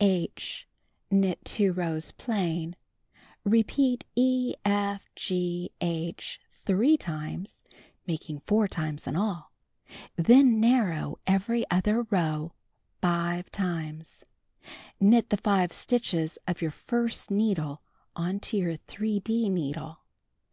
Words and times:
(H) 0.00 0.66
Knit 1.08 1.38
2 1.44 1.72
rows 1.72 2.10
plain. 2.10 2.74
Repeat 3.44 4.04
E, 4.16 4.56
F, 4.64 5.04
G, 5.14 5.70
H, 5.80 6.40
3 6.66 6.96
times 6.96 7.62
(making 8.04 8.40
4 8.40 8.66
times 8.66 9.06
in 9.06 9.14
all). 9.14 9.52
Then 10.16 10.58
narrow 10.58 11.20
every 11.28 11.64
other 11.70 12.02
row 12.10 12.54
5 13.02 13.52
times. 13.52 14.24
Knit 14.98 15.30
the 15.30 15.36
5 15.36 15.72
stitches 15.72 16.38
of 16.48 16.60
your 16.60 16.72
1st 16.72 17.30
needle 17.30 17.80
onto 18.16 18.56
your 18.56 18.76
3d 18.78 19.48
needle. 19.48 19.98